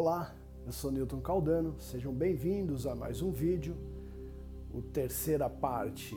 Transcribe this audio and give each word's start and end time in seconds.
Olá, 0.00 0.32
eu 0.64 0.70
sou 0.70 0.92
Newton 0.92 1.20
Caldano, 1.20 1.74
sejam 1.80 2.14
bem-vindos 2.14 2.86
a 2.86 2.94
mais 2.94 3.20
um 3.20 3.32
vídeo, 3.32 3.76
o 4.72 4.80
terceira 4.80 5.50
parte 5.50 6.16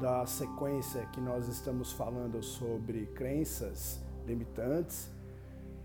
da 0.00 0.26
sequência 0.26 1.06
que 1.12 1.20
nós 1.20 1.46
estamos 1.46 1.92
falando 1.92 2.42
sobre 2.42 3.06
crenças 3.14 4.02
limitantes 4.26 5.08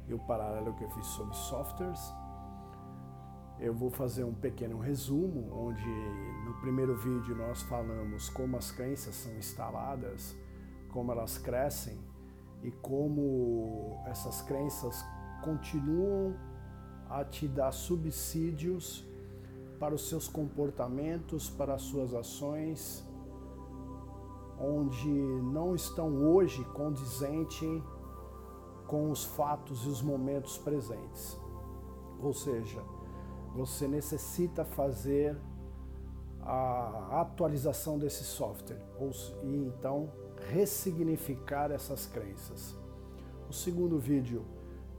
e 0.07 0.15
o 0.15 0.17
paralelo 0.17 0.73
que 0.73 0.83
eu 0.83 0.89
fiz 0.89 1.05
sobre 1.05 1.35
softwares. 1.35 2.11
Eu 3.59 3.75
vou 3.75 3.91
fazer 3.91 4.23
um 4.23 4.33
pequeno 4.33 4.79
resumo, 4.79 5.47
onde 5.53 5.87
no 6.43 6.55
primeiro 6.59 6.97
vídeo 6.97 7.35
nós 7.35 7.61
falamos 7.61 8.31
como 8.31 8.57
as 8.57 8.71
crenças 8.71 9.13
são 9.13 9.31
instaladas, 9.37 10.35
como 10.91 11.11
elas 11.11 11.37
crescem 11.37 11.99
e 12.63 12.71
como 12.71 14.01
essas 14.07 14.41
crenças 14.41 15.05
continuam 15.43 16.48
a 17.09 17.25
te 17.25 17.47
dar 17.47 17.71
subsídios 17.71 19.03
para 19.79 19.95
os 19.95 20.07
seus 20.07 20.27
comportamentos, 20.27 21.49
para 21.49 21.73
as 21.73 21.81
suas 21.81 22.13
ações, 22.13 23.03
onde 24.59 25.07
não 25.07 25.73
estão 25.73 26.13
hoje 26.23 26.63
condizentes 26.73 27.81
com 28.85 29.09
os 29.09 29.23
fatos 29.23 29.85
e 29.85 29.87
os 29.87 30.01
momentos 30.01 30.57
presentes. 30.57 31.37
Ou 32.21 32.33
seja, 32.33 32.81
você 33.55 33.87
necessita 33.87 34.65
fazer 34.65 35.37
a 36.41 37.21
atualização 37.21 37.97
desse 37.97 38.23
software 38.23 38.81
ou, 38.99 39.11
e 39.43 39.55
então 39.55 40.11
ressignificar 40.51 41.71
essas 41.71 42.05
crenças. 42.05 42.75
O 43.49 43.53
segundo 43.53 43.97
vídeo 43.97 44.43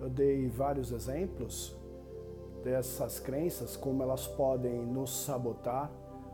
eu 0.01 0.09
dei 0.09 0.49
vários 0.49 0.93
exemplos 0.93 1.77
dessas 2.63 3.19
crenças, 3.19 3.77
como 3.77 4.03
elas 4.03 4.27
podem 4.27 4.85
nos 4.85 5.25
sabotar, 5.25 5.91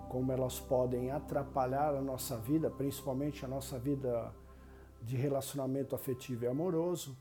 como 0.09 0.33
elas 0.33 0.61
podem 0.61 1.11
atrapalhar 1.11 1.95
a 1.95 2.01
nossa 2.01 2.37
vida, 2.37 2.71
principalmente 2.71 3.45
a 3.45 3.49
nossa 3.49 3.79
vida 3.79 4.33
de 5.03 5.17
relacionamento 5.17 5.95
afetivo 5.95 6.45
e 6.45 6.49
amoroso. 6.49 7.17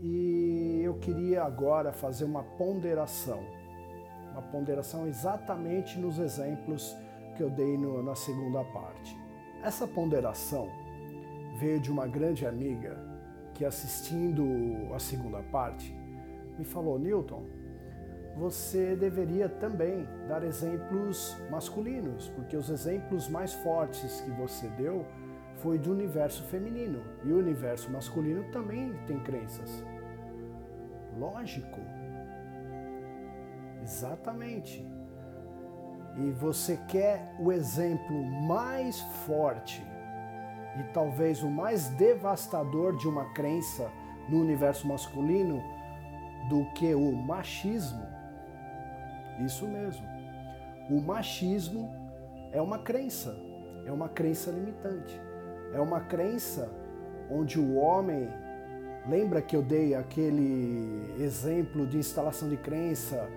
E 0.00 0.80
eu 0.84 0.94
queria 0.98 1.42
agora 1.42 1.92
fazer 1.92 2.24
uma 2.24 2.42
ponderação, 2.42 3.40
uma 4.32 4.42
ponderação 4.42 5.08
exatamente 5.08 5.98
nos 5.98 6.18
exemplos 6.18 6.96
que 7.36 7.42
eu 7.42 7.50
dei 7.50 7.76
no, 7.76 8.02
na 8.02 8.14
segunda 8.14 8.64
parte. 8.64 9.16
Essa 9.62 9.86
ponderação 9.86 10.68
veio 11.58 11.80
de 11.80 11.90
uma 11.90 12.06
grande 12.06 12.46
amiga 12.46 12.96
que 13.54 13.64
assistindo 13.64 14.44
a 14.94 15.00
segunda 15.00 15.42
parte 15.42 15.92
me 16.56 16.64
falou, 16.64 16.98
Newton, 16.98 17.44
você 18.38 18.94
deveria 18.94 19.48
também 19.48 20.06
dar 20.28 20.44
exemplos 20.44 21.36
masculinos, 21.50 22.28
porque 22.28 22.56
os 22.56 22.70
exemplos 22.70 23.28
mais 23.28 23.52
fortes 23.52 24.20
que 24.20 24.30
você 24.30 24.68
deu 24.68 25.04
foi 25.56 25.76
do 25.76 25.90
universo 25.90 26.44
feminino 26.44 27.02
e 27.24 27.32
o 27.32 27.38
universo 27.38 27.90
masculino 27.90 28.44
também 28.52 28.94
tem 29.08 29.18
crenças. 29.18 29.84
Lógico. 31.18 31.80
Exatamente. 33.82 34.86
E 36.16 36.30
você 36.30 36.78
quer 36.88 37.34
o 37.40 37.50
exemplo 37.50 38.22
mais 38.46 39.00
forte 39.26 39.84
e 40.78 40.82
talvez 40.92 41.42
o 41.42 41.50
mais 41.50 41.88
devastador 41.90 42.96
de 42.96 43.08
uma 43.08 43.32
crença 43.32 43.90
no 44.28 44.40
universo 44.40 44.86
masculino 44.86 45.60
do 46.48 46.64
que 46.72 46.94
o 46.94 47.12
machismo? 47.12 48.17
Isso 49.44 49.66
mesmo. 49.66 50.06
O 50.90 51.00
machismo 51.00 51.90
é 52.52 52.60
uma 52.60 52.78
crença, 52.78 53.36
é 53.84 53.92
uma 53.92 54.08
crença 54.08 54.50
limitante. 54.50 55.20
É 55.72 55.80
uma 55.80 56.00
crença 56.00 56.70
onde 57.30 57.58
o 57.58 57.76
homem. 57.76 58.28
Lembra 59.08 59.40
que 59.40 59.56
eu 59.56 59.62
dei 59.62 59.94
aquele 59.94 61.14
exemplo 61.18 61.86
de 61.86 61.98
instalação 61.98 62.48
de 62.48 62.56
crença, 62.56 63.28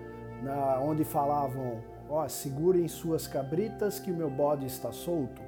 na, 0.42 0.80
onde 0.80 1.04
falavam: 1.04 1.82
ó, 2.08 2.24
oh, 2.24 2.28
segurem 2.28 2.88
suas 2.88 3.26
cabritas 3.26 3.98
que 3.98 4.10
o 4.10 4.16
meu 4.16 4.30
bode 4.30 4.66
está 4.66 4.92
solto? 4.92 5.42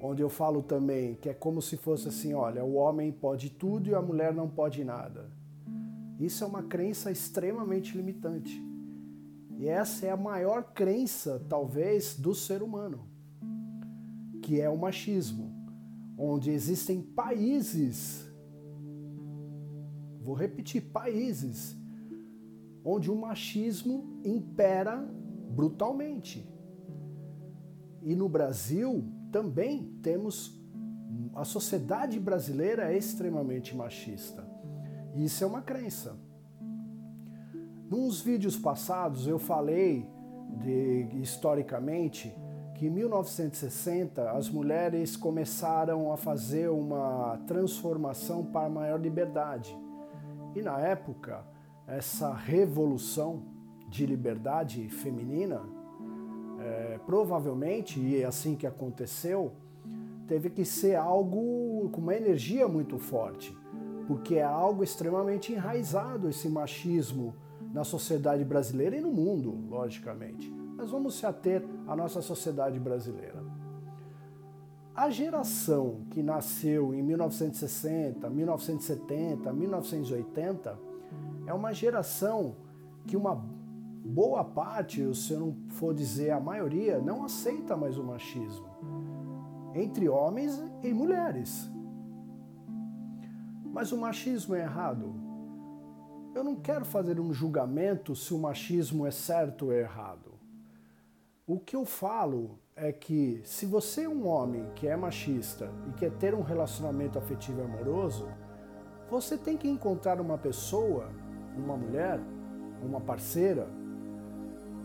Onde 0.00 0.20
eu 0.20 0.28
falo 0.28 0.62
também 0.62 1.14
que 1.14 1.28
é 1.28 1.34
como 1.34 1.62
se 1.62 1.76
fosse 1.76 2.08
assim: 2.08 2.34
olha, 2.34 2.64
o 2.64 2.74
homem 2.74 3.10
pode 3.12 3.50
tudo 3.50 3.88
e 3.88 3.94
a 3.94 4.02
mulher 4.02 4.34
não 4.34 4.48
pode 4.48 4.84
nada. 4.84 5.30
Isso 6.18 6.44
é 6.44 6.46
uma 6.46 6.62
crença 6.62 7.10
extremamente 7.10 7.96
limitante. 7.96 8.71
E 9.62 9.68
essa 9.68 10.06
é 10.06 10.10
a 10.10 10.16
maior 10.16 10.72
crença, 10.74 11.40
talvez, 11.48 12.16
do 12.18 12.34
ser 12.34 12.64
humano, 12.64 13.06
que 14.42 14.60
é 14.60 14.68
o 14.68 14.76
machismo, 14.76 15.54
onde 16.18 16.50
existem 16.50 17.00
países, 17.00 18.28
vou 20.20 20.34
repetir, 20.34 20.82
países, 20.90 21.76
onde 22.84 23.08
o 23.08 23.14
machismo 23.14 24.20
impera 24.24 24.96
brutalmente. 25.48 26.44
E 28.02 28.16
no 28.16 28.28
Brasil 28.28 29.04
também 29.30 29.96
temos 30.02 30.60
a 31.36 31.44
sociedade 31.44 32.18
brasileira 32.18 32.92
é 32.92 32.98
extremamente 32.98 33.76
machista. 33.76 34.44
Isso 35.14 35.44
é 35.44 35.46
uma 35.46 35.62
crença. 35.62 36.18
Nos 37.92 38.22
vídeos 38.22 38.56
passados 38.56 39.26
eu 39.26 39.38
falei 39.38 40.08
de, 40.48 41.08
historicamente 41.20 42.34
que 42.74 42.86
em 42.86 42.90
1960 42.90 44.30
as 44.30 44.48
mulheres 44.48 45.14
começaram 45.14 46.10
a 46.10 46.16
fazer 46.16 46.70
uma 46.70 47.38
transformação 47.46 48.46
para 48.46 48.70
maior 48.70 48.98
liberdade. 48.98 49.78
E 50.56 50.62
na 50.62 50.80
época, 50.80 51.44
essa 51.86 52.32
revolução 52.32 53.42
de 53.90 54.06
liberdade 54.06 54.88
feminina, 54.88 55.60
é, 56.60 56.98
provavelmente, 57.04 58.00
e 58.00 58.22
é 58.22 58.24
assim 58.24 58.56
que 58.56 58.66
aconteceu, 58.66 59.52
teve 60.26 60.48
que 60.48 60.64
ser 60.64 60.94
algo 60.94 61.90
com 61.90 62.00
uma 62.00 62.16
energia 62.16 62.66
muito 62.66 62.98
forte, 62.98 63.54
porque 64.06 64.36
é 64.36 64.42
algo 64.42 64.82
extremamente 64.82 65.52
enraizado 65.52 66.30
esse 66.30 66.48
machismo 66.48 67.34
na 67.72 67.84
sociedade 67.84 68.44
brasileira 68.44 68.96
e 68.96 69.00
no 69.00 69.10
mundo, 69.10 69.66
logicamente. 69.68 70.52
Mas 70.76 70.90
vamos 70.90 71.14
se 71.14 71.26
ater 71.26 71.64
à 71.86 71.96
nossa 71.96 72.20
sociedade 72.20 72.78
brasileira. 72.78 73.42
A 74.94 75.08
geração 75.08 76.02
que 76.10 76.22
nasceu 76.22 76.94
em 76.94 77.02
1960, 77.02 78.28
1970, 78.28 79.52
1980 79.52 80.78
é 81.46 81.54
uma 81.54 81.72
geração 81.72 82.54
que 83.06 83.16
uma 83.16 83.34
boa 84.04 84.44
parte, 84.44 85.14
se 85.14 85.32
eu 85.32 85.40
não 85.40 85.56
for 85.68 85.94
dizer 85.94 86.30
a 86.30 86.40
maioria, 86.40 86.98
não 86.98 87.24
aceita 87.24 87.76
mais 87.76 87.96
o 87.96 88.04
machismo 88.04 88.72
entre 89.74 90.08
homens 90.08 90.62
e 90.82 90.92
mulheres. 90.92 91.70
Mas 93.64 93.90
o 93.92 93.96
machismo 93.96 94.54
é 94.54 94.60
errado? 94.60 95.14
Eu 96.34 96.42
não 96.42 96.56
quero 96.56 96.84
fazer 96.84 97.20
um 97.20 97.32
julgamento 97.32 98.16
se 98.16 98.32
o 98.32 98.38
machismo 98.38 99.06
é 99.06 99.10
certo 99.10 99.66
ou 99.66 99.72
errado. 99.72 100.32
O 101.46 101.58
que 101.58 101.76
eu 101.76 101.84
falo 101.84 102.58
é 102.74 102.90
que 102.90 103.42
se 103.44 103.66
você 103.66 104.04
é 104.04 104.08
um 104.08 104.26
homem 104.26 104.66
que 104.74 104.88
é 104.88 104.96
machista 104.96 105.70
e 105.88 105.92
quer 105.92 106.10
ter 106.12 106.34
um 106.34 106.40
relacionamento 106.40 107.18
afetivo 107.18 107.60
e 107.60 107.64
amoroso, 107.64 108.26
você 109.10 109.36
tem 109.36 109.58
que 109.58 109.68
encontrar 109.68 110.22
uma 110.22 110.38
pessoa, 110.38 111.10
uma 111.54 111.76
mulher, 111.76 112.18
uma 112.82 112.98
parceira, 112.98 113.68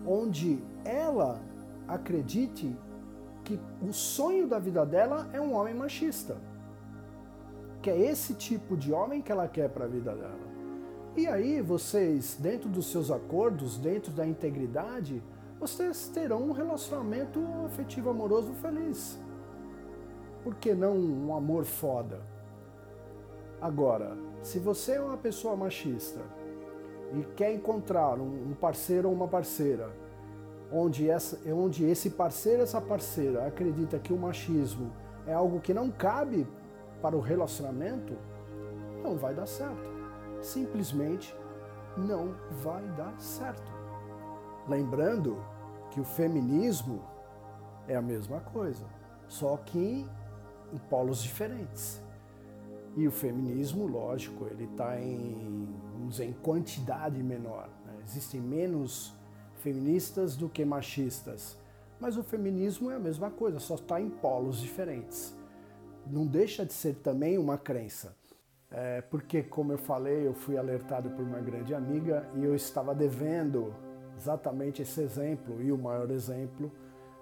onde 0.06 0.62
ela 0.84 1.42
acredite 1.88 2.76
que 3.46 3.58
o 3.82 3.94
sonho 3.94 4.50
da 4.50 4.60
vida 4.60 4.86
dela 4.86 5.30
é 5.32 5.40
um 5.40 5.54
homem 5.54 5.74
machista. 5.74 6.36
Que 7.82 7.90
é 7.90 7.98
esse 7.98 8.34
tipo 8.34 8.76
de 8.76 8.92
homem 8.92 9.22
que 9.22 9.32
ela 9.32 9.48
quer 9.48 9.70
para 9.70 9.86
a 9.86 9.88
vida 9.88 10.14
dela. 10.14 10.47
E 11.18 11.26
aí 11.26 11.62
vocês, 11.64 12.38
dentro 12.40 12.70
dos 12.70 12.92
seus 12.92 13.10
acordos, 13.10 13.76
dentro 13.80 14.12
da 14.12 14.24
integridade, 14.24 15.24
vocês 15.60 16.08
terão 16.10 16.44
um 16.44 16.52
relacionamento 16.52 17.44
afetivo 17.66 18.12
amoroso 18.12 18.54
feliz. 18.54 19.20
Por 20.44 20.54
que 20.54 20.76
não 20.76 20.96
um 20.96 21.36
amor 21.36 21.66
foda? 21.66 22.22
Agora, 23.60 24.16
se 24.44 24.60
você 24.60 24.92
é 24.92 25.02
uma 25.02 25.18
pessoa 25.18 25.56
machista 25.56 26.20
e 27.16 27.24
quer 27.36 27.52
encontrar 27.52 28.22
um 28.22 28.54
parceiro 28.54 29.08
ou 29.08 29.16
uma 29.16 29.28
parceira 29.28 29.90
onde, 30.72 31.10
essa, 31.10 31.40
onde 31.52 31.84
esse 31.84 32.12
parceiro 32.12 32.62
essa 32.62 32.80
parceira 32.80 33.48
acredita 33.48 33.98
que 33.98 34.14
o 34.14 34.18
machismo 34.18 34.94
é 35.26 35.34
algo 35.34 35.60
que 35.60 35.74
não 35.74 35.90
cabe 35.90 36.46
para 37.02 37.18
o 37.18 37.20
relacionamento, 37.20 38.14
não 39.02 39.18
vai 39.18 39.34
dar 39.34 39.48
certo 39.48 39.97
simplesmente 40.42 41.36
não 41.98 42.36
vai 42.64 42.84
dar 42.90 43.20
certo. 43.20 43.72
Lembrando 44.68 45.38
que 45.92 46.00
o 46.00 46.04
feminismo 46.04 47.02
é 47.88 47.96
a 47.96 48.02
mesma 48.02 48.40
coisa, 48.40 48.86
só 49.28 49.58
que 49.58 50.06
em 50.74 50.78
polos 50.90 51.24
diferentes. 51.24 52.02
E 52.96 53.08
o 53.08 53.12
feminismo, 53.12 53.86
lógico, 53.86 54.48
ele 54.48 54.66
está 54.66 55.00
em, 55.00 55.68
em 56.20 56.34
quantidade 56.34 57.22
menor. 57.22 57.70
Né? 57.86 57.94
Existem 58.04 58.42
menos 58.42 59.14
feministas 59.56 60.36
do 60.36 60.50
que 60.50 60.66
machistas. 60.66 61.58
Mas 62.00 62.18
o 62.18 62.24
feminismo 62.24 62.92
é 62.92 62.96
a 62.96 63.00
mesma 63.00 63.30
coisa, 63.30 63.60
só 63.60 63.76
está 63.76 64.02
em 64.02 64.10
polos 64.10 64.60
diferentes. 64.60 65.36
Não 66.06 66.26
deixa 66.26 66.66
de 66.66 66.74
ser 66.74 66.96
também 66.96 67.38
uma 67.38 67.58
crença. 67.58 68.16
É, 68.70 69.02
porque, 69.02 69.44
como 69.44 69.72
eu 69.72 69.78
falei, 69.78 70.28
eu 70.28 70.34
fui 70.34 70.58
alertado 70.58 71.10
por 71.12 71.24
uma 71.24 71.40
grande 71.40 71.74
amiga 71.74 72.30
e 72.36 72.44
eu 72.44 72.54
estava 72.54 72.94
devendo 72.94 73.74
exatamente 74.18 74.82
esse 74.82 75.00
exemplo, 75.02 75.62
e 75.62 75.72
o 75.72 75.78
maior 75.78 76.10
exemplo 76.12 76.72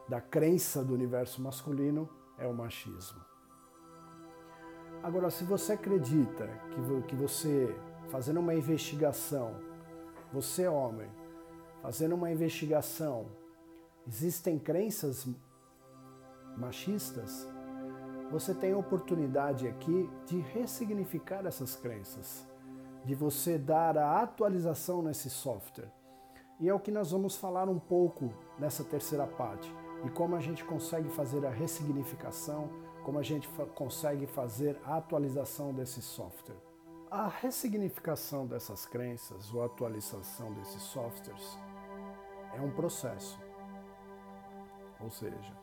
da 0.07 0.21
crença 0.21 0.83
do 0.83 0.93
universo 0.93 1.41
masculino 1.41 2.09
é 2.37 2.47
o 2.47 2.53
machismo. 2.53 3.21
Agora, 5.03 5.29
se 5.29 5.43
você 5.43 5.73
acredita 5.73 6.47
que, 7.07 7.15
você, 7.15 7.75
fazendo 8.09 8.39
uma 8.39 8.55
investigação, 8.55 9.55
você 10.33 10.67
homem, 10.67 11.09
fazendo 11.81 12.15
uma 12.15 12.31
investigação, 12.31 13.27
existem 14.07 14.57
crenças 14.57 15.27
machistas, 16.57 17.47
você 18.35 18.53
tem 18.53 18.73
a 18.73 18.77
oportunidade 18.77 19.65
aqui 19.65 20.09
de 20.25 20.39
ressignificar 20.39 21.45
essas 21.45 21.73
crenças, 21.73 22.45
de 23.05 23.15
você 23.15 23.57
dar 23.57 23.97
a 23.97 24.21
atualização 24.21 25.01
nesse 25.01 25.29
software. 25.29 25.89
E 26.59 26.67
é 26.67 26.73
o 26.73 26.79
que 26.79 26.91
nós 26.91 27.11
vamos 27.11 27.37
falar 27.37 27.69
um 27.69 27.79
pouco 27.79 28.33
nessa 28.59 28.83
terceira 28.83 29.25
parte, 29.25 29.73
e 30.03 30.09
como 30.09 30.35
a 30.35 30.41
gente 30.41 30.65
consegue 30.65 31.07
fazer 31.11 31.45
a 31.45 31.49
ressignificação, 31.49 32.69
como 33.05 33.19
a 33.19 33.23
gente 33.23 33.47
fa 33.47 33.65
consegue 33.67 34.27
fazer 34.27 34.77
a 34.83 34.97
atualização 34.97 35.73
desse 35.73 36.01
software. 36.01 36.59
A 37.09 37.29
ressignificação 37.29 38.45
dessas 38.45 38.85
crenças 38.85 39.53
ou 39.53 39.63
atualização 39.63 40.51
desses 40.55 40.81
softwares 40.81 41.57
é 42.53 42.59
um 42.59 42.71
processo. 42.71 43.39
Ou 44.99 45.09
seja, 45.09 45.57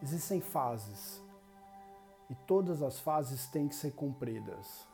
existem 0.00 0.40
fases 0.40 1.25
e 2.28 2.34
todas 2.34 2.82
as 2.82 2.98
fases 3.00 3.46
têm 3.48 3.68
que 3.68 3.74
ser 3.74 3.92
cumpridas. 3.92 4.88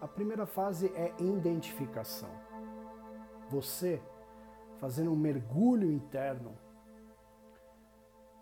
A 0.00 0.06
primeira 0.06 0.46
fase 0.46 0.92
é 0.94 1.14
identificação. 1.18 2.30
Você 3.50 4.00
fazendo 4.78 5.12
um 5.12 5.16
mergulho 5.16 5.90
interno. 5.90 6.56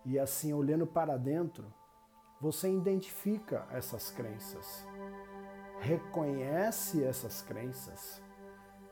E 0.04 0.18
assim 0.18 0.52
olhando 0.52 0.86
para 0.86 1.16
dentro, 1.16 1.72
você 2.40 2.70
identifica 2.70 3.66
essas 3.72 4.10
crenças, 4.10 4.86
reconhece 5.80 7.02
essas 7.02 7.42
crenças. 7.42 8.22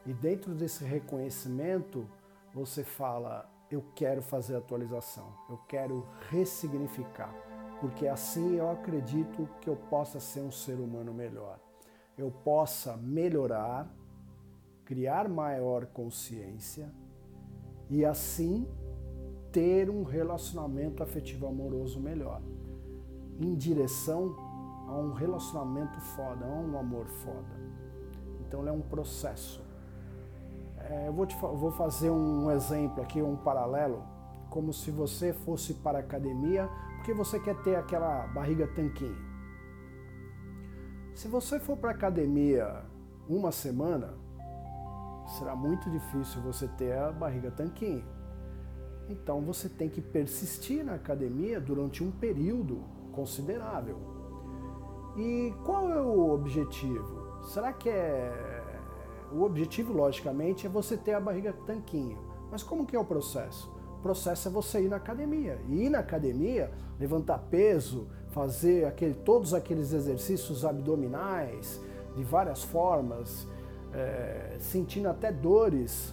E 0.05 0.12
dentro 0.12 0.55
desse 0.55 0.85
reconhecimento 0.85 2.09
você 2.53 2.83
fala: 2.83 3.49
eu 3.71 3.85
quero 3.95 4.23
fazer 4.23 4.57
atualização, 4.57 5.33
eu 5.49 5.59
quero 5.69 6.07
ressignificar, 6.31 7.33
porque 7.85 8.09
assim 8.09 8.57
eu 8.57 8.71
acredito 8.71 9.47
que 9.61 9.69
eu 9.69 9.77
possa 9.77 10.19
ser 10.19 10.41
um 10.41 10.51
ser 10.51 10.81
humano 10.81 11.13
melhor, 11.13 11.59
eu 12.17 12.31
possa 12.31 12.97
melhorar, 12.97 13.87
criar 14.87 15.29
maior 15.29 15.85
consciência 15.85 16.91
e 17.91 18.03
assim 18.03 18.67
ter 19.53 19.91
um 19.91 20.03
relacionamento 20.03 21.03
afetivo 21.03 21.47
amoroso 21.47 22.01
melhor, 22.01 22.41
em 23.39 23.55
direção 23.55 24.35
a 24.89 24.97
um 24.97 25.13
relacionamento 25.13 26.01
foda, 26.01 26.47
a 26.47 26.49
um 26.49 26.79
amor 26.79 27.07
foda. 27.07 27.55
Então 28.41 28.67
é 28.67 28.73
um 28.73 28.81
processo. 28.81 29.63
É, 30.79 31.09
eu 31.09 31.13
vou, 31.13 31.27
te, 31.27 31.37
vou 31.37 31.71
fazer 31.71 32.09
um 32.09 32.51
exemplo 32.51 33.03
aqui, 33.03 33.21
um 33.21 33.37
paralelo, 33.37 34.03
como 34.49 34.73
se 34.73 34.91
você 34.91 35.35
fosse 35.35 35.75
para 35.75 35.99
a 35.99 36.01
academia 36.01 36.67
porque 37.05 37.12
você 37.12 37.39
quer 37.39 37.55
ter 37.56 37.77
aquela 37.77 38.27
barriga 38.29 38.67
tanquinho. 38.67 39.19
Se 41.15 41.29
você 41.29 41.61
for 41.61 41.77
para 41.77 41.91
academia 41.91 42.83
uma 43.29 43.53
semana, 43.53 44.15
será 45.37 45.55
muito 45.55 45.91
difícil 45.91 46.41
você 46.41 46.67
ter 46.67 46.97
a 46.97 47.12
barriga 47.12 47.51
tanquinho. 47.51 48.03
Então 49.06 49.43
você 49.43 49.69
tem 49.69 49.87
que 49.87 50.01
persistir 50.01 50.83
na 50.83 50.95
academia 50.95 51.61
durante 51.61 52.03
um 52.03 52.11
período 52.11 52.83
considerável. 53.12 53.99
E 55.15 55.53
qual 55.62 55.91
é 55.91 56.00
o 56.00 56.31
objetivo? 56.31 57.43
Será 57.43 57.71
que 57.71 57.91
é. 57.91 58.33
O 59.31 59.43
objetivo, 59.43 59.93
logicamente, 59.93 60.67
é 60.67 60.71
você 60.71 60.97
ter 60.97 61.12
a 61.12 61.21
barriga 61.21 61.53
tanquinho. 61.67 62.19
Mas 62.50 62.62
como 62.62 62.87
que 62.87 62.97
é 62.97 62.99
o 62.99 63.05
processo? 63.05 63.74
Processo 64.05 64.49
é 64.49 64.51
você 64.51 64.83
ir 64.83 64.91
na 64.91 64.97
academia. 64.97 65.59
E 65.67 65.87
ir 65.87 65.89
na 65.89 66.01
academia, 66.01 66.71
levantar 67.01 67.39
peso, 67.51 68.06
fazer 68.29 68.85
aquele, 68.85 69.15
todos 69.15 69.55
aqueles 69.55 69.95
exercícios 69.95 70.62
abdominais 70.62 71.81
de 72.15 72.23
várias 72.23 72.62
formas, 72.62 73.49
é, 73.95 74.59
sentindo 74.61 75.09
até 75.09 75.33
dores 75.33 76.12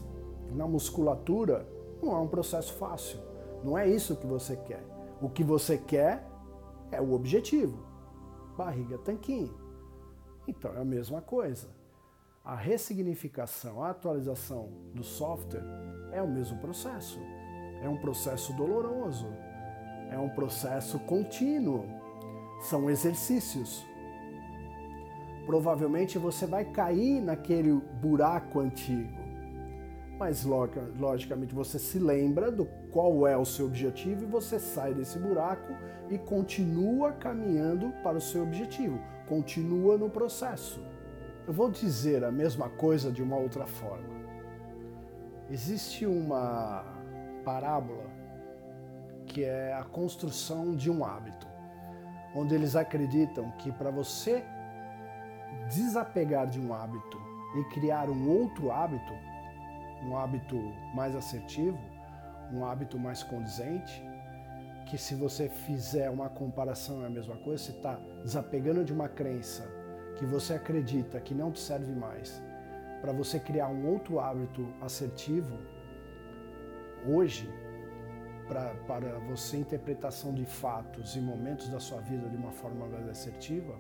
na 0.54 0.66
musculatura 0.66 1.68
não 2.02 2.16
é 2.16 2.20
um 2.20 2.30
processo 2.30 2.72
fácil. 2.76 3.20
Não 3.62 3.78
é 3.78 3.90
isso 3.90 4.16
que 4.16 4.26
você 4.26 4.56
quer. 4.56 4.86
O 5.22 5.28
que 5.28 5.44
você 5.44 5.78
quer 5.78 6.26
é 6.94 7.02
o 7.02 7.12
objetivo. 7.12 7.78
Barriga 8.58 8.98
tanquinho. 9.00 9.54
Então 10.48 10.74
é 10.76 10.80
a 10.80 10.86
mesma 10.86 11.22
coisa. 11.22 11.68
A 12.42 12.56
ressignificação, 12.56 13.84
a 13.84 13.90
atualização 13.90 14.70
do 14.96 15.04
software 15.04 15.66
é 16.14 16.22
o 16.22 16.28
mesmo 16.30 16.58
processo. 16.60 17.20
É 17.81 17.89
um 17.89 17.98
processo 17.98 18.54
doloroso. 18.54 19.28
É 20.10 20.18
um 20.18 20.30
processo 20.30 21.00
contínuo. 21.00 21.86
São 22.62 22.89
exercícios. 22.89 23.86
Provavelmente 25.45 26.17
você 26.17 26.46
vai 26.46 26.65
cair 26.65 27.22
naquele 27.22 27.74
buraco 27.74 28.60
antigo 28.60 29.22
mas 30.22 30.46
logicamente 31.00 31.56
você 31.56 31.79
se 31.79 31.98
lembra 31.98 32.51
do 32.51 32.63
qual 32.91 33.25
é 33.25 33.36
o 33.36 33.44
seu 33.44 33.65
objetivo 33.65 34.22
e 34.22 34.27
você 34.27 34.60
sai 34.60 34.94
desse 34.94 35.17
buraco 35.17 35.74
e 36.12 36.17
continua 36.20 37.12
caminhando 37.13 37.91
para 38.03 38.20
o 38.20 38.22
seu 38.22 38.44
objetivo, 38.44 39.00
continua 39.27 39.98
no 39.98 40.12
processo. 40.12 40.79
Eu 41.48 41.51
vou 41.51 41.72
dizer 41.72 42.24
a 42.24 42.32
mesma 42.32 42.70
coisa 42.70 43.12
de 43.12 43.24
uma 43.24 43.36
outra 43.36 43.65
forma. 43.65 44.13
Existe 45.50 46.06
uma 46.06 46.86
parábola 47.43 48.21
que 49.27 49.43
é 49.43 49.74
a 49.74 49.83
construção 49.83 50.75
de 50.75 50.91
um 50.91 51.05
hábito, 51.05 51.48
onde 52.36 52.53
eles 52.53 52.75
acreditam 52.75 53.51
que 53.51 53.71
para 53.71 53.89
você 53.89 54.43
desapegar 55.74 56.48
de 56.48 56.60
um 56.60 56.74
hábito 56.74 57.17
e 57.55 57.63
criar 57.74 58.10
um 58.10 58.29
outro 58.29 58.71
hábito, 58.71 59.13
um 60.03 60.17
hábito 60.17 60.57
mais 60.93 61.15
assertivo, 61.15 61.79
um 62.51 62.65
hábito 62.65 63.00
mais 63.00 63.24
condizente, 63.24 64.03
que 64.86 64.98
se 64.98 65.15
você 65.15 65.48
fizer 65.48 66.10
uma 66.10 66.29
comparação 66.29 67.03
é 67.03 67.07
a 67.07 67.10
mesma 67.10 67.38
coisa, 67.38 67.63
você 67.63 67.71
está 67.71 67.98
desapegando 68.24 68.83
de 68.83 68.91
uma 68.91 69.07
crença 69.07 69.63
que 70.17 70.25
você 70.25 70.55
acredita 70.55 71.21
que 71.21 71.33
não 71.33 71.51
te 71.51 71.60
serve 71.60 71.93
mais, 71.93 72.43
para 73.00 73.13
você 73.13 73.39
criar 73.39 73.69
um 73.69 73.88
outro 73.88 74.19
hábito 74.19 74.67
assertivo, 74.81 75.57
hoje, 77.08 77.50
pra, 78.48 78.74
para 78.88 79.20
você 79.20 79.58
interpretação 79.58 80.34
de 80.34 80.46
fatos 80.46 81.15
e 81.15 81.22
momentos 81.22 81.70
da 81.70 81.79
sua 81.79 82.01
vida 82.01 82.29
de 82.29 82.36
uma 82.36 82.51
forma 82.51 82.88
mais 82.88 83.08
assertiva, 83.08 83.75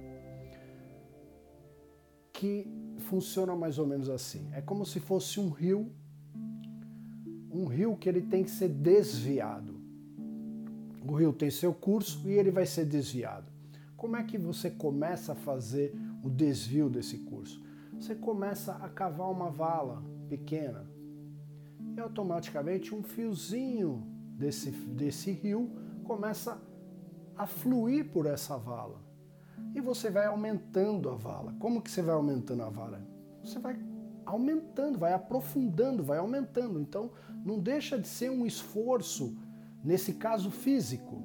que 2.33 2.67
funciona 3.09 3.55
mais 3.55 3.77
ou 3.77 3.85
menos 3.85 4.09
assim. 4.09 4.49
É 4.53 4.61
como 4.61 4.85
se 4.85 4.99
fosse 4.99 5.39
um 5.39 5.49
rio 5.49 5.91
um 7.53 7.65
rio 7.65 7.97
que 7.97 8.07
ele 8.07 8.21
tem 8.21 8.43
que 8.43 8.51
ser 8.51 8.69
desviado. 8.69 9.79
O 11.05 11.13
rio 11.13 11.33
tem 11.33 11.49
seu 11.49 11.73
curso 11.73 12.27
e 12.29 12.31
ele 12.31 12.49
vai 12.49 12.65
ser 12.65 12.85
desviado. 12.85 13.51
Como 13.97 14.15
é 14.15 14.23
que 14.23 14.37
você 14.37 14.69
começa 14.69 15.33
a 15.33 15.35
fazer 15.35 15.93
o 16.23 16.29
desvio 16.29 16.89
desse 16.89 17.19
curso? 17.19 17.61
Você 17.93 18.15
começa 18.15 18.73
a 18.75 18.89
cavar 18.89 19.29
uma 19.29 19.49
vala 19.49 20.01
pequena 20.29 20.89
e 21.95 21.99
automaticamente 21.99 22.93
um 22.93 23.03
fiozinho 23.03 24.03
desse, 24.37 24.71
desse 24.71 25.31
rio 25.31 25.69
começa 26.03 26.61
a 27.37 27.45
fluir 27.45 28.11
por 28.11 28.25
essa 28.25 28.57
vala. 28.57 28.99
E 29.73 29.79
você 29.79 30.09
vai 30.09 30.25
aumentando 30.25 31.09
a 31.09 31.15
vala. 31.15 31.53
Como 31.59 31.81
que 31.81 31.89
você 31.89 32.01
vai 32.01 32.15
aumentando 32.15 32.63
a 32.63 32.69
vala? 32.69 33.01
Você 33.43 33.59
vai 33.59 33.79
aumentando, 34.25 34.99
vai 34.99 35.13
aprofundando, 35.13 36.03
vai 36.03 36.17
aumentando. 36.17 36.79
Então, 36.79 37.11
não 37.43 37.59
deixa 37.59 37.97
de 37.97 38.07
ser 38.07 38.29
um 38.29 38.45
esforço, 38.45 39.35
nesse 39.83 40.13
caso 40.13 40.51
físico, 40.51 41.21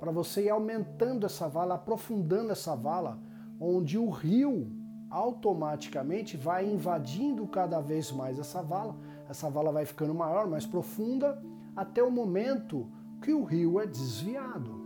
para 0.00 0.10
você 0.10 0.44
ir 0.44 0.50
aumentando 0.50 1.24
essa 1.24 1.48
vala, 1.48 1.74
aprofundando 1.74 2.52
essa 2.52 2.74
vala, 2.74 3.18
onde 3.60 3.96
o 3.96 4.10
rio 4.10 4.70
automaticamente 5.08 6.36
vai 6.36 6.66
invadindo 6.68 7.46
cada 7.46 7.80
vez 7.80 8.10
mais 8.10 8.38
essa 8.38 8.62
vala. 8.62 8.96
Essa 9.28 9.48
vala 9.48 9.72
vai 9.72 9.84
ficando 9.84 10.14
maior, 10.14 10.46
mais 10.46 10.66
profunda, 10.66 11.42
até 11.74 12.02
o 12.02 12.10
momento 12.10 12.86
que 13.22 13.32
o 13.32 13.42
rio 13.42 13.80
é 13.80 13.86
desviado. 13.86 14.82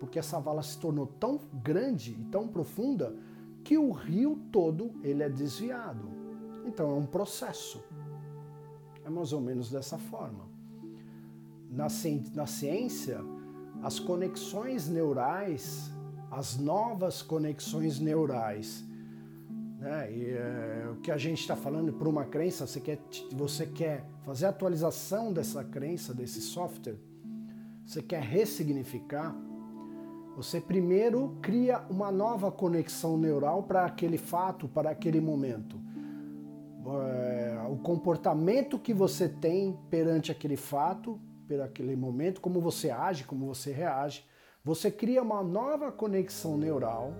Porque 0.00 0.18
essa 0.18 0.40
vala 0.40 0.62
se 0.62 0.78
tornou 0.78 1.06
tão 1.06 1.40
grande 1.62 2.12
e 2.12 2.24
tão 2.24 2.48
profunda 2.48 3.14
que 3.62 3.78
o 3.78 3.90
rio 3.92 4.38
todo 4.50 4.92
ele 5.02 5.22
é 5.22 5.28
desviado. 5.28 6.08
Então 6.66 6.90
é 6.90 6.94
um 6.94 7.06
processo. 7.06 7.82
É 9.04 9.10
mais 9.10 9.32
ou 9.32 9.40
menos 9.40 9.70
dessa 9.70 9.98
forma. 9.98 10.44
Na, 11.70 11.86
na 12.34 12.46
ciência, 12.46 13.20
as 13.82 13.98
conexões 13.98 14.88
neurais, 14.88 15.90
as 16.30 16.56
novas 16.56 17.22
conexões 17.22 17.98
neurais, 17.98 18.84
né? 19.84 20.10
E, 20.10 20.30
é, 20.30 20.88
o 20.90 20.96
que 20.96 21.10
a 21.10 21.18
gente 21.18 21.40
está 21.40 21.54
falando 21.54 21.92
para 21.92 22.08
uma 22.08 22.24
crença, 22.24 22.66
você 22.66 22.80
quer, 22.80 22.98
você 23.32 23.66
quer 23.66 24.02
fazer 24.24 24.46
a 24.46 24.48
atualização 24.48 25.30
dessa 25.30 25.62
crença, 25.62 26.14
desse 26.14 26.40
software, 26.40 26.96
você 27.84 28.00
quer 28.00 28.22
ressignificar, 28.22 29.36
você 30.34 30.58
primeiro 30.58 31.36
cria 31.42 31.84
uma 31.90 32.10
nova 32.10 32.50
conexão 32.50 33.18
neural 33.18 33.62
para 33.64 33.84
aquele 33.84 34.16
fato, 34.16 34.66
para 34.66 34.88
aquele 34.88 35.20
momento. 35.20 35.78
É, 36.86 37.66
o 37.70 37.76
comportamento 37.76 38.78
que 38.78 38.94
você 38.94 39.28
tem 39.28 39.78
perante 39.90 40.32
aquele 40.32 40.56
fato, 40.56 41.20
per 41.46 41.60
aquele 41.60 41.94
momento, 41.94 42.40
como 42.40 42.58
você 42.58 42.90
age, 42.90 43.24
como 43.24 43.46
você 43.46 43.70
reage. 43.70 44.24
Você 44.64 44.90
cria 44.90 45.22
uma 45.22 45.42
nova 45.42 45.92
conexão 45.92 46.56
neural. 46.56 47.12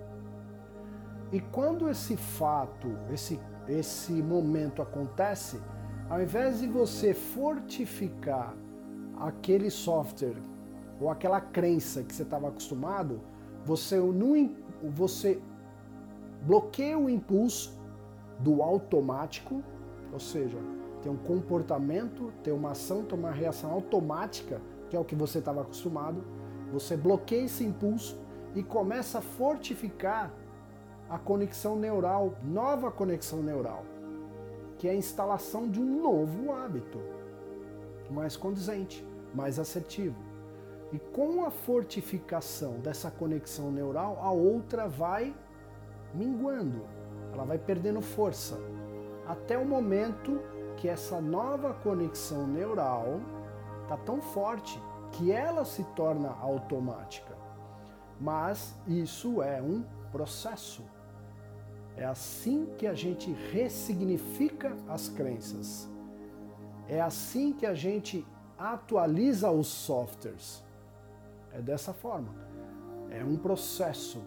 E 1.35 1.41
quando 1.51 1.89
esse 1.89 2.15
fato, 2.15 2.97
esse, 3.11 3.37
esse 3.67 4.13
momento 4.13 4.81
acontece, 4.81 5.59
ao 6.09 6.21
invés 6.21 6.61
de 6.61 6.67
você 6.67 7.13
fortificar 7.13 8.55
aquele 9.19 9.69
software 9.69 10.37
ou 10.97 11.09
aquela 11.09 11.41
crença 11.41 12.03
que 12.03 12.15
você 12.15 12.23
estava 12.23 12.47
acostumado, 12.47 13.19
você, 13.65 13.97
não, 13.97 14.49
você 14.81 15.41
bloqueia 16.43 16.97
o 16.97 17.09
impulso 17.09 17.77
do 18.39 18.63
automático, 18.63 19.61
ou 20.13 20.19
seja, 20.21 20.57
tem 21.01 21.11
um 21.11 21.17
comportamento, 21.17 22.31
tem 22.43 22.53
uma 22.53 22.71
ação, 22.71 23.03
tem 23.03 23.19
uma 23.19 23.31
reação 23.31 23.73
automática, 23.73 24.61
que 24.89 24.95
é 24.95 24.99
o 25.01 25.03
que 25.03 25.15
você 25.15 25.39
estava 25.39 25.63
acostumado. 25.63 26.23
Você 26.71 26.95
bloqueia 26.95 27.43
esse 27.43 27.65
impulso 27.65 28.17
e 28.55 28.63
começa 28.63 29.17
a 29.17 29.21
fortificar 29.21 30.31
a 31.15 31.17
conexão 31.17 31.77
neural, 31.77 32.33
nova 32.43 32.91
conexão 32.91 33.41
neural, 33.41 33.85
que 34.77 34.85
é 34.85 34.91
a 34.91 34.95
instalação 34.95 35.69
de 35.69 35.79
um 35.79 36.01
novo 36.03 36.51
hábito, 36.51 36.99
mais 38.09 38.35
condizente, 38.35 39.07
mais 39.33 39.57
assertivo. 39.57 40.21
E 40.91 40.99
com 40.99 41.45
a 41.45 41.49
fortificação 41.49 42.81
dessa 42.81 43.09
conexão 43.09 43.71
neural, 43.71 44.19
a 44.21 44.29
outra 44.29 44.89
vai 44.89 45.33
minguando, 46.13 46.85
ela 47.31 47.45
vai 47.45 47.57
perdendo 47.57 48.01
força, 48.01 48.59
até 49.25 49.57
o 49.57 49.65
momento 49.65 50.41
que 50.75 50.89
essa 50.89 51.21
nova 51.21 51.73
conexão 51.75 52.45
neural 52.45 53.21
está 53.83 53.95
tão 53.95 54.21
forte 54.21 54.77
que 55.13 55.31
ela 55.31 55.63
se 55.63 55.85
torna 55.95 56.35
automática. 56.41 57.37
Mas 58.19 58.75
isso 58.85 59.41
é 59.41 59.61
um 59.61 59.81
processo. 60.11 60.83
É 61.97 62.03
assim 62.05 62.67
que 62.77 62.85
a 62.85 62.93
gente 62.93 63.31
ressignifica 63.51 64.75
as 64.87 65.07
crenças. 65.07 65.89
É 66.87 67.01
assim 67.01 67.53
que 67.53 67.65
a 67.65 67.73
gente 67.73 68.25
atualiza 68.57 69.49
os 69.49 69.67
softwares. 69.67 70.63
É 71.53 71.61
dessa 71.61 71.93
forma. 71.93 72.35
É 73.09 73.23
um 73.23 73.37
processo 73.37 74.21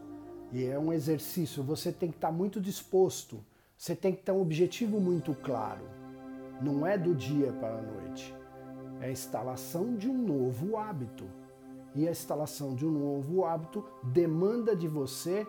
e 0.51 0.65
é 0.65 0.79
um 0.79 0.93
exercício. 0.93 1.63
Você 1.63 1.93
tem 1.93 2.11
que 2.11 2.17
estar 2.17 2.33
muito 2.33 2.61
disposto, 2.61 3.45
você 3.77 3.95
tem 3.95 4.15
que 4.15 4.23
ter 4.23 4.33
um 4.33 4.41
objetivo 4.41 4.99
muito 4.99 5.35
claro. 5.35 5.85
Não 6.61 6.87
é 6.87 6.97
do 6.97 7.15
dia 7.15 7.53
para 7.53 7.79
a 7.79 7.83
noite. 7.83 8.35
É 9.01 9.07
a 9.07 9.11
instalação 9.11 9.95
de 9.95 10.09
um 10.09 10.17
novo 10.17 10.77
hábito. 10.77 11.25
E 11.95 12.09
a 12.09 12.11
instalação 12.11 12.75
de 12.75 12.87
um 12.87 12.91
novo 12.91 13.45
hábito 13.45 13.85
demanda 14.03 14.75
de 14.75 14.89
você 14.89 15.47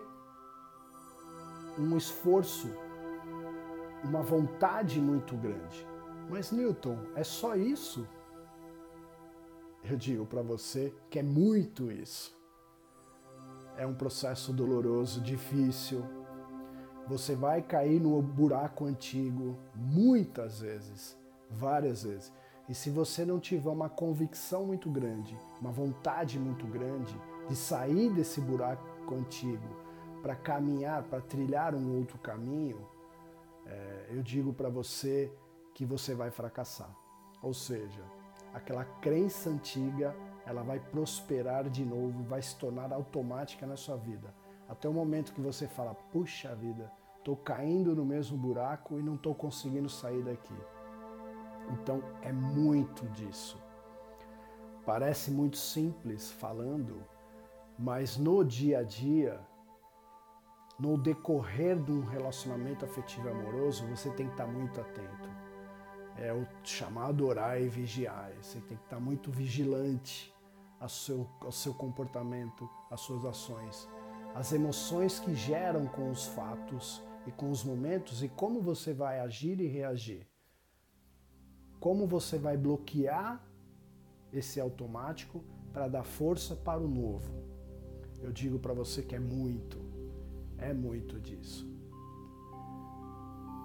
um 1.78 1.96
esforço, 1.96 2.68
uma 4.04 4.22
vontade 4.22 5.00
muito 5.00 5.36
grande. 5.36 5.86
Mas, 6.28 6.50
Newton, 6.50 6.98
é 7.14 7.24
só 7.24 7.56
isso? 7.56 8.06
eu 9.84 9.96
digo 9.96 10.26
para 10.26 10.42
você 10.42 10.94
que 11.08 11.18
é 11.18 11.22
muito 11.22 11.90
isso. 11.90 12.38
É 13.76 13.86
um 13.86 13.94
processo 13.94 14.52
doloroso, 14.52 15.20
difícil. 15.20 16.04
Você 17.08 17.34
vai 17.34 17.62
cair 17.62 18.00
no 18.00 18.20
buraco 18.20 18.84
antigo 18.84 19.56
muitas 19.74 20.60
vezes, 20.60 21.16
várias 21.50 22.02
vezes. 22.02 22.32
E 22.68 22.74
se 22.74 22.90
você 22.90 23.24
não 23.24 23.40
tiver 23.40 23.70
uma 23.70 23.88
convicção 23.88 24.66
muito 24.66 24.88
grande, 24.90 25.36
uma 25.60 25.72
vontade 25.72 26.38
muito 26.38 26.66
grande 26.66 27.14
de 27.48 27.56
sair 27.56 28.12
desse 28.12 28.40
buraco 28.40 29.14
antigo 29.14 29.66
para 30.22 30.34
caminhar, 30.34 31.02
para 31.04 31.20
trilhar 31.20 31.74
um 31.74 31.98
outro 31.98 32.18
caminho, 32.18 32.86
é, 33.66 34.06
eu 34.10 34.22
digo 34.22 34.52
para 34.52 34.68
você 34.68 35.32
que 35.74 35.84
você 35.84 36.14
vai 36.14 36.30
fracassar. 36.30 36.94
Ou 37.42 37.54
seja, 37.54 38.02
aquela 38.52 38.84
crença 38.84 39.50
antiga, 39.50 40.14
ela 40.44 40.62
vai 40.62 40.78
prosperar 40.80 41.68
de 41.68 41.84
novo, 41.84 42.22
vai 42.24 42.42
se 42.42 42.56
tornar 42.56 42.92
automática 42.92 43.66
na 43.66 43.76
sua 43.76 43.96
vida. 43.96 44.34
Até 44.68 44.88
o 44.88 44.92
momento 44.92 45.32
que 45.32 45.40
você 45.40 45.66
fala, 45.66 45.94
puxa 45.94 46.54
vida, 46.54 46.92
estou 47.18 47.36
caindo 47.36 47.94
no 47.94 48.04
mesmo 48.04 48.36
buraco 48.36 48.98
e 48.98 49.02
não 49.02 49.14
estou 49.14 49.34
conseguindo 49.34 49.88
sair 49.88 50.22
daqui. 50.22 50.54
Então 51.70 52.02
é 52.22 52.32
muito 52.32 53.06
disso. 53.08 53.60
Parece 54.84 55.30
muito 55.30 55.56
simples 55.56 56.30
falando, 56.32 57.02
mas 57.78 58.16
no 58.16 58.44
dia 58.44 58.80
a 58.80 58.82
dia, 58.82 59.40
no 60.80 60.96
decorrer 60.96 61.78
de 61.78 61.92
um 61.92 62.04
relacionamento 62.04 62.84
afetivo 62.84 63.28
e 63.28 63.30
amoroso, 63.30 63.86
você 63.86 64.10
tem 64.10 64.26
que 64.26 64.32
estar 64.32 64.46
muito 64.46 64.80
atento 64.80 65.28
é 66.20 66.32
o 66.32 66.46
chamado 66.62 67.26
orar 67.26 67.60
e 67.60 67.68
vigiar. 67.68 68.32
Você 68.42 68.60
tem 68.60 68.76
que 68.76 68.84
estar 68.84 69.00
muito 69.00 69.30
vigilante 69.30 70.32
ao 70.78 70.88
seu, 70.88 71.28
ao 71.40 71.50
seu 71.50 71.74
comportamento, 71.74 72.68
às 72.90 73.00
suas 73.00 73.24
ações, 73.24 73.88
as 74.34 74.52
emoções 74.52 75.18
que 75.18 75.34
geram 75.34 75.86
com 75.86 76.10
os 76.10 76.26
fatos 76.26 77.02
e 77.26 77.32
com 77.32 77.50
os 77.50 77.64
momentos 77.64 78.22
e 78.22 78.28
como 78.28 78.60
você 78.60 78.92
vai 78.92 79.20
agir 79.20 79.60
e 79.60 79.66
reagir. 79.66 80.26
Como 81.78 82.06
você 82.06 82.38
vai 82.38 82.56
bloquear 82.56 83.42
esse 84.32 84.60
automático 84.60 85.42
para 85.72 85.88
dar 85.88 86.04
força 86.04 86.54
para 86.54 86.80
o 86.80 86.88
novo. 86.88 87.32
Eu 88.20 88.30
digo 88.30 88.58
para 88.58 88.74
você 88.74 89.02
que 89.02 89.14
é 89.14 89.18
muito, 89.18 89.78
é 90.60 90.72
muito 90.72 91.18
disso. 91.20 91.68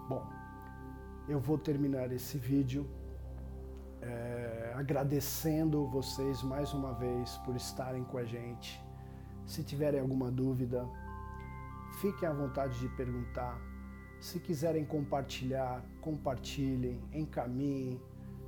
Bom, 0.08 0.24
eu 1.28 1.40
vou 1.40 1.58
terminar 1.58 2.12
esse 2.12 2.38
vídeo 2.38 2.88
é, 4.02 4.74
agradecendo 4.76 5.88
vocês 5.88 6.44
mais 6.44 6.74
uma 6.74 6.94
vez 6.94 7.38
por 7.38 7.56
estarem 7.56 8.04
com 8.04 8.18
a 8.18 8.24
gente. 8.24 8.84
Se 9.46 9.64
tiverem 9.64 10.00
alguma 10.00 10.32
dúvida, 10.32 10.88
fiquem 12.00 12.28
à 12.28 12.34
vontade 12.34 12.80
de 12.80 12.88
perguntar. 12.90 13.60
Se 14.20 14.40
quiserem 14.40 14.86
compartilhar, 14.86 15.84
compartilhem, 16.02 17.02
encaminhem, 17.14 18.00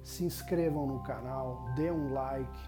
se 0.04 0.24
inscrevam 0.24 0.88
no 0.88 1.00
canal, 1.04 1.66
dê 1.76 1.92
um 1.92 2.14
like. 2.14 2.60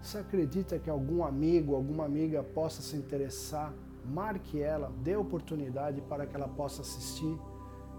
Se 0.00 0.18
acredita 0.18 0.78
que 0.78 0.90
algum 0.90 1.24
amigo, 1.24 1.74
alguma 1.74 2.04
amiga 2.04 2.42
possa 2.42 2.82
se 2.82 2.96
interessar, 2.96 3.72
marque 4.04 4.60
ela, 4.60 4.92
dê 5.02 5.16
oportunidade 5.16 6.00
para 6.02 6.26
que 6.26 6.36
ela 6.36 6.48
possa 6.48 6.82
assistir 6.82 7.38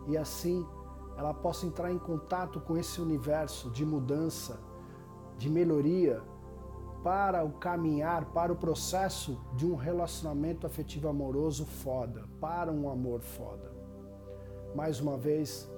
e 0.08 0.18
assim 0.18 0.66
ela 1.18 1.34
possa 1.34 1.66
entrar 1.66 1.92
em 1.92 2.00
contato 2.00 2.60
com 2.60 2.78
esse 2.78 3.00
universo 3.00 3.70
de 3.70 3.86
mudança, 3.86 4.60
de 5.38 5.50
melhoria, 5.50 6.22
para 7.04 7.44
o 7.44 7.52
caminhar, 7.52 8.26
para 8.32 8.52
o 8.52 8.56
processo 8.56 9.38
de 9.56 9.66
um 9.66 9.76
relacionamento 9.76 10.66
afetivo 10.66 11.10
amoroso 11.10 11.66
foda, 11.66 12.24
para 12.40 12.72
um 12.72 12.90
amor 12.90 13.22
foda. 13.22 13.74
Mais 14.74 15.02
uma 15.02 15.18
vez, 15.18 15.70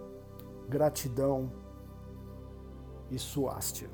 gratidão 0.69 1.51
e 3.09 3.17
suástia. 3.17 3.89